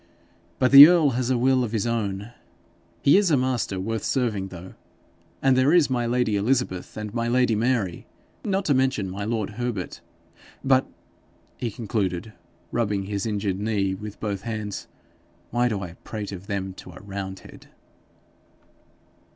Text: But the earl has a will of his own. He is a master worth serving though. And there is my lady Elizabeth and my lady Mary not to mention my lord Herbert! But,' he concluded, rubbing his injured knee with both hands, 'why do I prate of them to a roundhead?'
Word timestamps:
But 0.57 0.71
the 0.71 0.87
earl 0.87 1.11
has 1.11 1.29
a 1.29 1.37
will 1.37 1.63
of 1.63 1.73
his 1.73 1.85
own. 1.85 2.31
He 3.03 3.17
is 3.17 3.29
a 3.29 3.37
master 3.37 3.79
worth 3.79 4.03
serving 4.03 4.47
though. 4.47 4.73
And 5.43 5.55
there 5.55 5.71
is 5.71 5.91
my 5.91 6.07
lady 6.07 6.35
Elizabeth 6.37 6.97
and 6.97 7.13
my 7.13 7.27
lady 7.27 7.53
Mary 7.53 8.07
not 8.43 8.65
to 8.65 8.73
mention 8.73 9.11
my 9.11 9.25
lord 9.25 9.51
Herbert! 9.61 10.01
But,' 10.63 10.87
he 11.57 11.69
concluded, 11.69 12.33
rubbing 12.71 13.03
his 13.03 13.27
injured 13.27 13.59
knee 13.59 13.93
with 13.93 14.19
both 14.19 14.41
hands, 14.41 14.87
'why 15.51 15.69
do 15.69 15.81
I 15.81 15.93
prate 16.03 16.31
of 16.31 16.47
them 16.47 16.73
to 16.77 16.93
a 16.93 16.99
roundhead?' 16.99 17.67